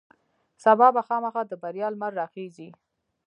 سبا 0.63 0.87
به 0.95 1.01
خامخا 1.07 1.41
د 1.47 1.51
بریا 1.63 1.87
لمر 1.93 2.11
راخیژي. 2.19 2.69